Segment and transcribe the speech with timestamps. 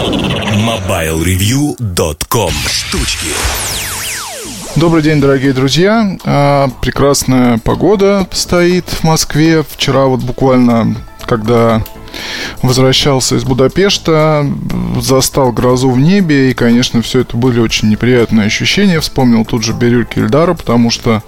[0.00, 3.28] MobileReview.com Штучки
[4.76, 6.16] Добрый день, дорогие друзья.
[6.24, 9.62] А, прекрасная погода стоит в Москве.
[9.62, 11.82] Вчера вот буквально, когда
[12.62, 14.46] возвращался из Будапешта,
[15.00, 19.00] застал грозу в небе, и, конечно, все это были очень неприятные ощущения.
[19.00, 21.22] Вспомнил тут же Бирюльки Эльдара, потому что,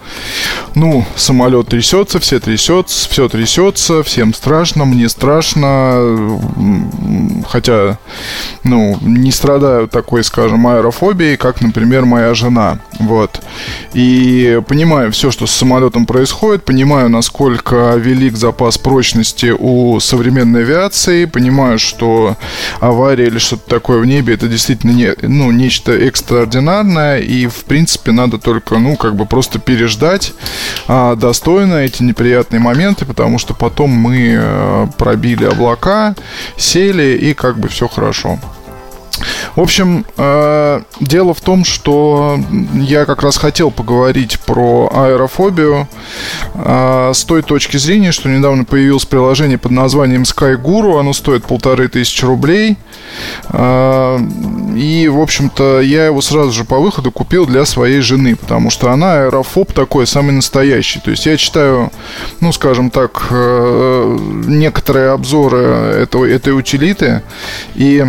[0.74, 6.40] ну, самолет трясется, все трясется, все трясется, всем страшно, мне страшно,
[7.48, 7.98] хотя,
[8.64, 12.78] ну, не страдаю такой, скажем, аэрофобией, как, например, моя жена.
[12.98, 13.40] Вот.
[13.94, 20.81] И понимаю все, что с самолетом происходит, понимаю, насколько велик запас прочности у современной авиации,
[21.26, 22.36] понимаю, что
[22.80, 28.12] авария или что-то такое в небе это действительно не, ну, нечто экстраординарное, и в принципе
[28.12, 30.32] надо только, ну, как бы просто переждать
[30.88, 36.14] а, достойно эти неприятные моменты, потому что потом мы а, пробили облака,
[36.56, 38.38] сели и как бы все хорошо.
[39.54, 42.38] В общем, э, дело в том, что
[42.74, 45.88] я как раз хотел поговорить про аэрофобию
[46.54, 51.88] э, с той точки зрения, что недавно появилось приложение под названием SkyGuru, оно стоит полторы
[51.88, 52.78] тысячи рублей.
[53.50, 54.18] Э,
[54.74, 58.90] и, в общем-то, я его сразу же по выходу купил для своей жены, потому что
[58.90, 61.00] она аэрофоб такой, самый настоящий.
[61.00, 61.92] То есть я читаю,
[62.40, 67.22] ну, скажем так, некоторые обзоры этого, этой утилиты,
[67.74, 68.04] и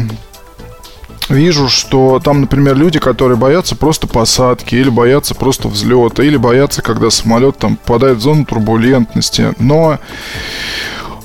[1.30, 6.82] вижу, что там, например, люди, которые боятся просто посадки, или боятся просто взлета, или боятся,
[6.82, 9.54] когда самолет там попадает в зону турбулентности.
[9.60, 10.00] Но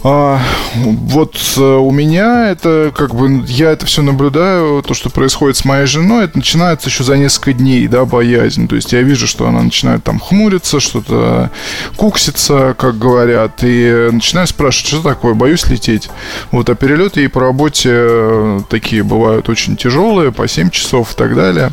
[0.04, 0.41] а,
[0.74, 5.64] вот э, у меня это как бы я это все наблюдаю, то, что происходит с
[5.64, 8.68] моей женой, это начинается еще за несколько дней, да, боязнь.
[8.68, 11.50] То есть я вижу, что она начинает там хмуриться, что-то
[11.96, 16.08] куксится, как говорят, и начинаю спрашивать, что такое, боюсь лететь.
[16.52, 21.16] Вот, а перелеты ей по работе э, такие бывают очень тяжелые, по 7 часов и
[21.16, 21.72] так далее.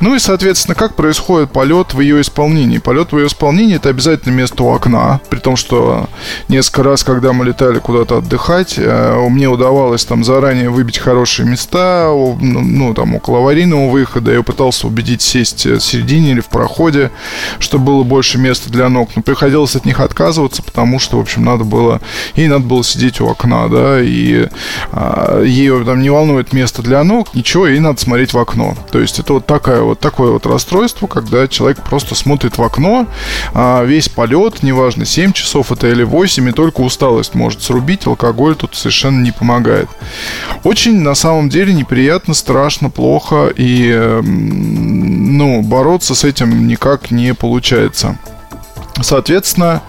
[0.00, 2.78] Ну и, соответственно, как происходит полет в ее исполнении?
[2.78, 6.08] Полет в ее исполнении это обязательно место у окна, при том, что
[6.48, 8.74] несколько раз, когда мы улетали куда-то отдыхать.
[8.78, 14.32] Э, мне удавалось там заранее выбить хорошие места, ну, ну, там, около аварийного выхода.
[14.32, 17.10] Я пытался убедить сесть в середине или в проходе,
[17.58, 19.10] чтобы было больше места для ног.
[19.14, 22.00] Но приходилось от них отказываться, потому что, в общем, надо было...
[22.34, 24.48] Ей надо было сидеть у окна, да, и
[24.90, 28.76] а, ее там не волнует место для ног, ничего, ей надо смотреть в окно.
[28.90, 33.06] То есть это вот, такая, вот такое вот расстройство, когда человек просто смотрит в окно,
[33.52, 38.54] а, весь полет, неважно, 7 часов это или 8, и только усталость может срубить, алкоголь
[38.56, 39.88] тут совершенно не помогает.
[40.64, 48.16] Очень на самом деле неприятно, страшно, плохо, и ну, бороться с этим никак не получается.
[49.02, 49.82] Соответственно,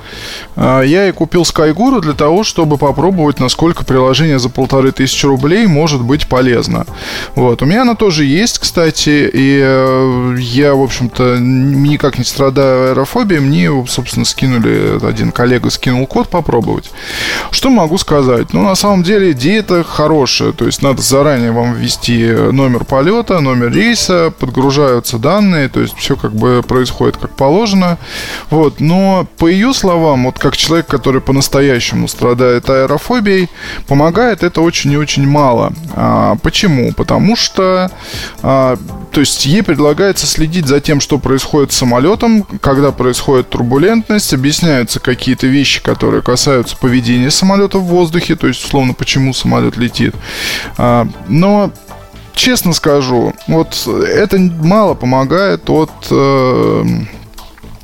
[0.55, 5.67] а, я и купил SkyGuru для того, чтобы попробовать, насколько приложение за полторы тысячи рублей
[5.67, 6.88] может быть полезно.
[7.35, 7.61] Вот.
[7.61, 13.41] У меня оно тоже есть, кстати, и э, я, в общем-то, никак не страдаю аэрофобией.
[13.41, 16.89] Мне, собственно, скинули, один коллега скинул код попробовать.
[17.51, 18.53] Что могу сказать?
[18.53, 20.51] Ну, на самом деле, идея-то хорошая.
[20.51, 26.15] То есть, надо заранее вам ввести номер полета, номер рейса, подгружаются данные, то есть, все
[26.15, 27.99] как бы происходит как положено.
[28.49, 28.79] Вот.
[28.79, 28.94] Но,
[29.38, 33.50] по ее словам, вот как человек, который по-настоящему страдает аэрофобией,
[33.88, 35.73] помогает это очень и очень мало.
[35.94, 36.94] А, почему?
[36.94, 37.91] Потому что,
[38.41, 38.78] а,
[39.11, 45.00] то есть ей предлагается следить за тем, что происходит с самолетом, когда происходит турбулентность, объясняются
[45.00, 50.16] какие-то вещи, которые касаются поведения самолета в воздухе, то есть, условно, почему самолет летит.
[50.77, 51.72] А, но
[52.35, 56.83] честно скажу, вот это мало помогает от э,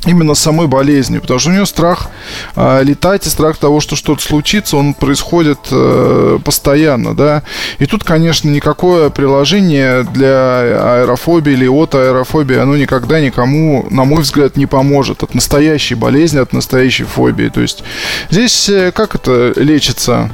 [0.05, 2.09] именно самой болезни, потому что у нее страх
[2.55, 7.43] э, летать и страх того, что что-то случится, он происходит э, постоянно, да.
[7.77, 14.21] И тут, конечно, никакое приложение для аэрофобии или от аэрофобии, оно никогда никому, на мой
[14.21, 17.49] взгляд, не поможет от настоящей болезни, от настоящей фобии.
[17.49, 17.83] То есть
[18.31, 20.31] здесь э, как это лечится?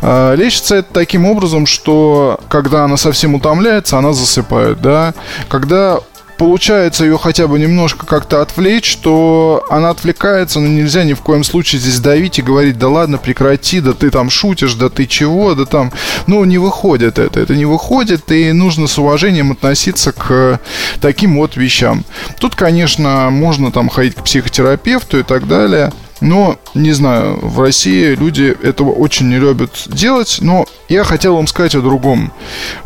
[0.00, 5.12] Э, лечится это таким образом, что когда она совсем утомляется, она засыпает, да.
[5.48, 6.00] Когда
[6.38, 11.44] получается ее хотя бы немножко как-то отвлечь, то она отвлекается, но нельзя ни в коем
[11.44, 15.54] случае здесь давить и говорить, да ладно, прекрати, да ты там шутишь, да ты чего,
[15.54, 15.92] да там...
[16.26, 20.60] Ну, не выходит это, это не выходит, и нужно с уважением относиться к
[21.00, 22.04] таким вот вещам.
[22.38, 28.14] Тут, конечно, можно там ходить к психотерапевту и так далее, Но, не знаю, в России
[28.14, 30.38] люди этого очень не любят делать.
[30.40, 32.32] Но я хотел вам сказать о другом.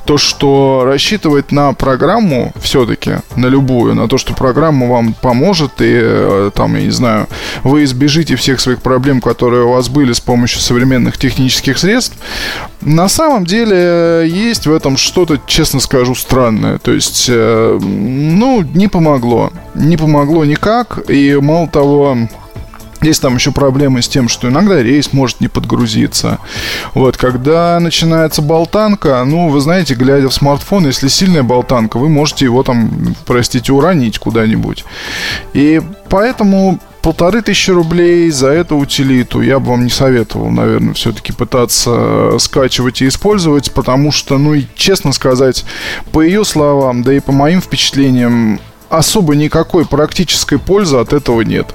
[0.07, 5.93] То, что рассчитывать на программу все-таки, на любую, на то, что программа вам поможет, и
[6.01, 7.29] э, там, я не знаю,
[7.63, 12.17] вы избежите всех своих проблем, которые у вас были с помощью современных технических средств,
[12.81, 16.79] на самом деле есть в этом что-то, честно скажу, странное.
[16.79, 19.53] То есть, э, ну, не помогло.
[19.75, 21.11] Не помогло никак.
[21.11, 22.17] И мало того,
[23.03, 26.39] есть там еще проблемы с тем, что иногда рейс может не подгрузиться.
[26.95, 32.45] Вот, когда начинается болтанка, ну, вы знаете, глядя в смартфон, если сильная болтанка, вы можете
[32.45, 34.85] его там, простите, уронить куда-нибудь.
[35.53, 41.33] И поэтому полторы тысячи рублей за эту утилиту я бы вам не советовал, наверное, все-таки
[41.33, 45.65] пытаться скачивать и использовать, потому что, ну, и честно сказать,
[46.11, 51.75] по ее словам, да и по моим впечатлениям, особо никакой практической пользы от этого нет.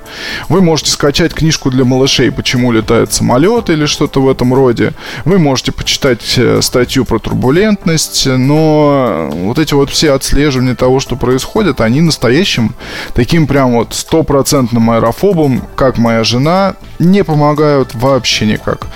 [0.49, 4.93] Вы можете скачать книжку для малышей «Почему летает самолет» или что-то в этом роде.
[5.25, 11.15] Вы можете почитать э, статью про турбулентность, но вот эти вот все отслеживания того, что
[11.15, 12.75] происходит, они настоящим
[13.13, 18.87] таким прям вот стопроцентным аэрофобом, как моя жена, не помогают вообще никак.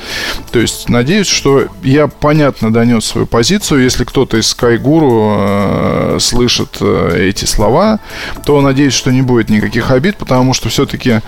[0.51, 3.83] То есть, надеюсь, что я понятно донес свою позицию.
[3.83, 7.99] Если кто-то из Скайгуру э, слышит э, эти слова,
[8.45, 11.21] то надеюсь, что не будет никаких обид, потому что все-таки,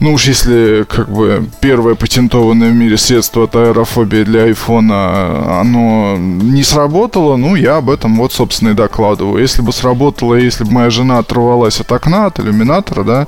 [0.00, 6.16] ну уж если как бы первое патентованное в мире средство от аэрофобии для айфона, оно
[6.18, 9.40] не сработало, ну я об этом вот, собственно, и докладываю.
[9.40, 13.26] Если бы сработало, если бы моя жена оторвалась от окна, от иллюминатора, да,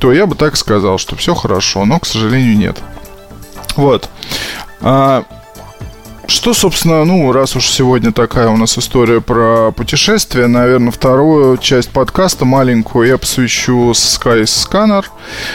[0.00, 2.78] то я бы так сказал, что все хорошо, но, к сожалению, нет.
[3.76, 4.08] Вот.
[4.80, 5.24] А,
[6.26, 11.90] что, собственно, ну, раз уж сегодня такая у нас история про путешествия, наверное, вторую часть
[11.90, 15.04] подкаста маленькую я посвящу Skyscanner.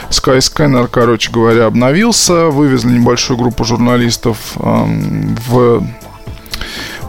[0.09, 5.83] Skyscanner, короче говоря, обновился, вывезли небольшую группу журналистов эм, в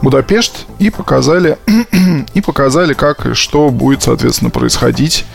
[0.01, 1.57] Будапешт и показали,
[2.33, 5.25] и показали, как и что будет, соответственно, происходить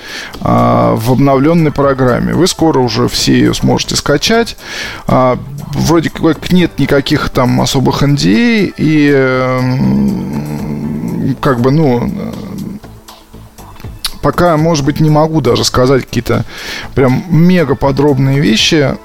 [0.41, 2.33] а, в обновленной программе.
[2.35, 4.57] Вы скоро уже все ее сможете скачать.
[5.07, 5.39] А,
[5.75, 9.61] вроде как нет никаких там особых NDA и э,
[11.41, 12.13] как бы, ну,
[14.23, 16.45] пока, может быть, не могу даже сказать какие-то
[16.95, 18.97] прям мега подробные вещи,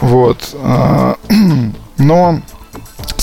[0.00, 1.16] вот, а,
[1.98, 2.40] но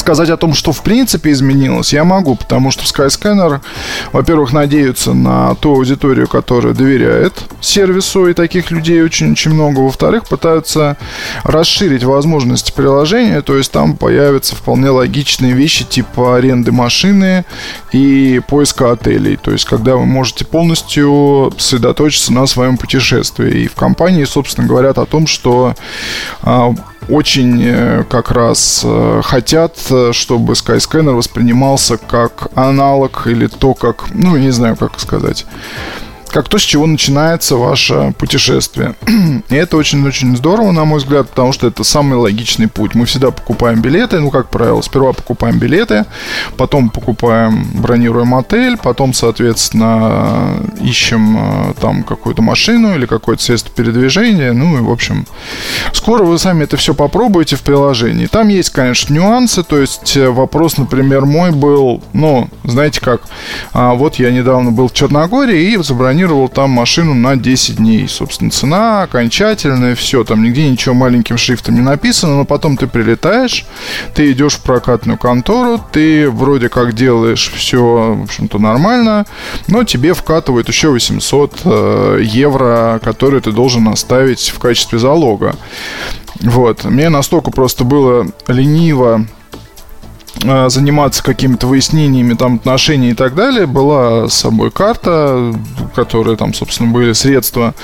[0.10, 3.62] сказать о том, что в принципе изменилось, я могу, потому что Skyscanner,
[4.12, 9.82] во-первых, надеются на ту аудиторию, которая доверяет сервису, и таких людей очень-очень много.
[9.82, 10.98] Во-вторых, пытаются
[11.44, 17.46] расширить возможности приложения, то есть там появятся вполне логичные вещи типа аренды машины
[17.92, 19.36] и поиска отелей.
[19.36, 23.60] То есть, когда вы можете полностью сосредоточиться на своем путешествии.
[23.62, 25.76] И в компании, собственно, говорят о том, что
[26.42, 26.74] а,
[27.10, 34.06] очень э, как раз э, хотят, э, чтобы Skyscanner воспринимался как аналог или то, как,
[34.14, 35.46] ну, не знаю, как сказать,
[36.32, 38.96] как то, с чего начинается ваше путешествие.
[39.50, 42.96] И это очень-очень здорово, на мой взгляд, потому что это самый логичный путь.
[42.96, 46.06] Мы всегда покупаем билеты, ну, как правило, сперва покупаем билеты,
[46.58, 54.54] потом покупаем, бронируем отель, потом, соответственно, ищем э, там какую-то машину или какое-то средство передвижения,
[54.54, 55.26] ну, и, в общем,
[55.94, 58.28] скоро вы сами это все попробуете в приложении.
[58.28, 63.22] Там есть, конечно, нюансы, то есть э, вопрос, например, мой был, ну, знаете как,
[63.74, 68.08] а, вот я недавно был в Черногории и забронировал забронировал там машину на 10 дней.
[68.10, 73.66] Собственно, цена окончательная, все, там нигде ничего маленьким шрифтом не написано, но потом ты прилетаешь,
[74.14, 79.26] ты идешь в прокатную контору, ты вроде как делаешь все, в общем-то, нормально,
[79.68, 85.56] но тебе вкатывают еще 800 э, евро, которые ты должен оставить в качестве залога.
[86.42, 86.84] Вот.
[86.84, 89.26] Мне настолько просто было лениво
[90.42, 96.54] заниматься какими-то выяснениями там отношений и так далее, была с собой карта, в которой там,
[96.54, 97.76] собственно, были средства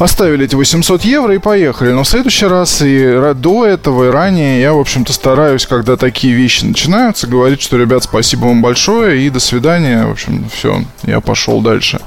[0.00, 1.92] оставили эти 800 евро и поехали.
[1.92, 6.34] Но в следующий раз и до этого, и ранее я, в общем-то, стараюсь, когда такие
[6.34, 10.06] вещи начинаются, говорить, что, ребят, спасибо вам большое и до свидания.
[10.06, 12.00] В общем, все, я пошел дальше.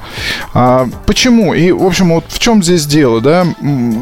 [0.53, 1.53] А, почему?
[1.53, 3.45] И, в общем, вот в чем здесь дело, да?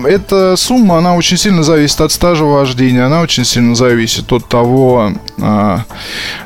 [0.05, 5.13] Эта сумма, она очень сильно зависит от стажа вождения, она очень сильно зависит от того,
[5.39, 5.83] а,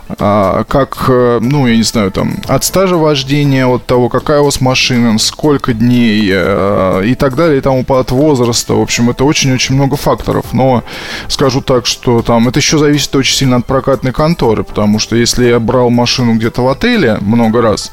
[0.07, 4.61] как, э, ну, я не знаю, там, от стажа вождения, от того, какая у вас
[4.61, 8.73] машина, сколько дней э, и так далее, и тому от возраста.
[8.73, 10.53] В общем, это очень-очень много факторов.
[10.53, 10.83] Но
[11.27, 15.45] скажу так, что там это еще зависит очень сильно от прокатной конторы, потому что если
[15.47, 17.91] я брал машину где-то в отеле много раз,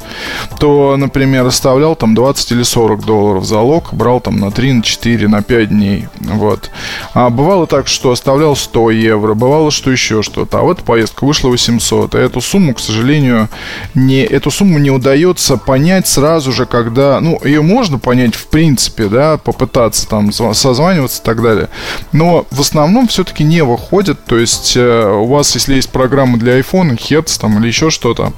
[0.58, 5.28] то, например, оставлял там 20 или 40 долларов залог, брал там на 3, на 4,
[5.28, 6.08] на 5 дней.
[6.20, 6.70] Вот.
[7.14, 10.58] А бывало так, что оставлял 100 евро, бывало, что еще что-то.
[10.58, 12.01] А вот поездка вышла 800.
[12.06, 13.48] И эту сумму, к сожалению,
[13.94, 17.20] не, эту сумму не удается понять сразу же, когда...
[17.20, 21.68] Ну, ее можно понять в принципе, да, попытаться там созваниваться и так далее.
[22.12, 24.24] Но в основном все-таки не выходит.
[24.24, 28.32] То есть э, у вас, если есть программа для iPhone, Hertz там или еще что-то,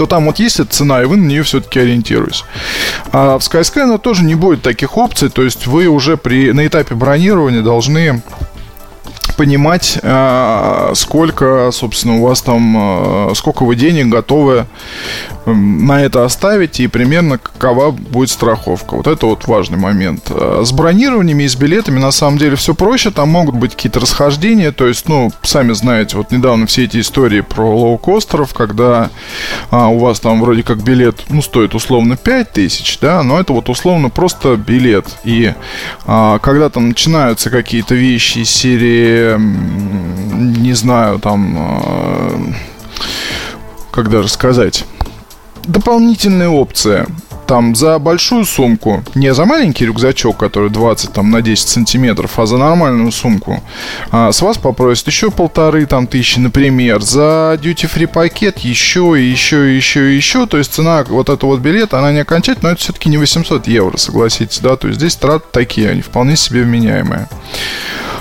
[0.00, 2.44] то там вот есть эта цена, и вы на нее все-таки ориентируетесь.
[3.12, 6.94] А в Skyscanner тоже не будет таких опций, то есть вы уже при, на этапе
[6.94, 8.22] бронирования должны
[9.36, 14.66] понимать, э, сколько, собственно, у вас там, э, сколько вы денег готовы
[15.46, 18.96] эм, на это оставить и примерно какова будет страховка.
[18.96, 20.30] Вот это вот важный момент.
[20.30, 23.10] Э, с бронированиями и с билетами на самом деле все проще.
[23.10, 24.72] Там могут быть какие-то расхождения.
[24.72, 29.10] То есть, ну, сами знаете, вот недавно все эти истории про лоукостеров, когда
[29.70, 33.68] а, у вас там вроде как билет, ну, стоит условно 5000, да, но это вот
[33.68, 35.06] условно просто билет.
[35.24, 35.52] И
[36.06, 42.52] а, когда там начинаются какие-то вещи из серии не знаю, там, э,
[43.90, 44.84] как даже сказать,
[45.64, 47.06] дополнительные опции.
[47.46, 52.46] Там за большую сумку, не за маленький рюкзачок, который 20 там, на 10 сантиметров, а
[52.46, 53.60] за нормальную сумку,
[54.12, 57.02] а, с вас попросят еще полторы там, тысячи, например.
[57.02, 60.46] За duty-free пакет еще, еще, еще, еще.
[60.46, 63.66] То есть цена вот этого вот билета, она не окончательная, но это все-таки не 800
[63.66, 64.76] евро, согласитесь, да.
[64.76, 67.26] То есть здесь траты такие, они вполне себе вменяемые.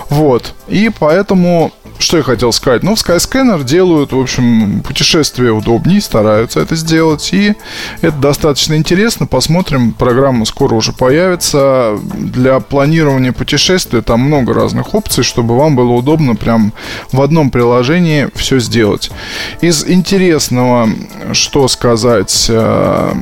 [0.09, 0.53] Вот.
[0.67, 2.81] И поэтому что я хотел сказать?
[2.81, 7.29] Ну, в Skyscanner делают, в общем, путешествия удобнее, стараются это сделать.
[7.33, 7.55] И
[8.01, 9.27] это достаточно интересно.
[9.27, 9.91] Посмотрим.
[9.91, 11.99] Программа скоро уже появится.
[12.15, 16.71] Для планирования путешествия там много разных опций, чтобы вам было удобно прям
[17.11, 19.11] в одном приложении все сделать.
[19.59, 20.89] Из интересного,
[21.33, 23.13] что сказать, э,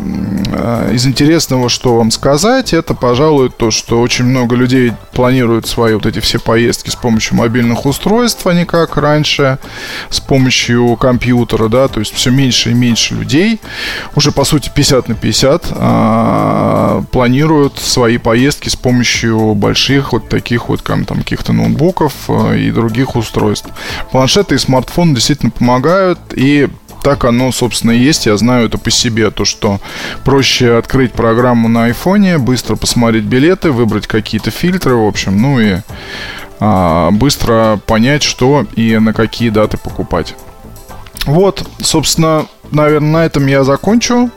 [0.52, 5.96] э, из интересного, что вам сказать, это, пожалуй, то, что очень много людей планируют свои
[5.96, 9.58] вот эти все поездки с помощью мобильных устройств, они как раньше
[10.10, 13.60] с помощью компьютера, да, то есть все меньше и меньше людей,
[14.16, 20.70] уже по сути 50 на 50, а, планируют свои поездки с помощью больших вот таких
[20.70, 23.70] вот там, каких-то ноутбуков а, и других устройств.
[24.12, 26.70] Планшеты и смартфоны действительно помогают, и
[27.08, 28.26] так оно, собственно, и есть.
[28.26, 29.80] Я знаю это по себе, то, что
[30.26, 35.78] проще открыть программу на айфоне, быстро посмотреть билеты, выбрать какие-то фильтры, в общем, ну и
[36.60, 40.36] быстро понять, что и на какие даты покупать.
[41.26, 44.30] Вот, собственно, наверное, на этом я закончу.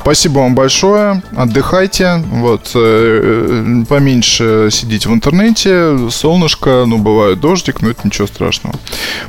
[0.00, 1.22] Спасибо вам большое.
[1.36, 2.22] Отдыхайте.
[2.30, 6.10] Вот, э, э, поменьше сидите в интернете.
[6.10, 8.76] Солнышко, ну, бывает дождик, но это ничего страшного.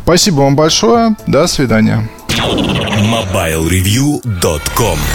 [0.04, 1.16] Спасибо вам большое.
[1.26, 2.10] До свидания.
[2.28, 5.00] MobileReview.com